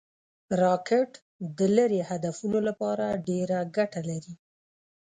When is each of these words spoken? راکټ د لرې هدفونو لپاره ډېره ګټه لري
راکټ 0.63 1.11
د 1.57 1.59
لرې 1.77 2.01
هدفونو 2.09 2.59
لپاره 2.67 3.05
ډېره 3.27 3.59
ګټه 3.77 4.01
لري 4.09 4.33